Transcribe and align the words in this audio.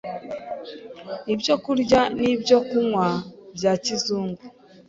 ibyokurya 1.33 1.99
n’ibyokunywa 2.17 3.07
bya 3.55 3.73
kizungu 3.83 4.43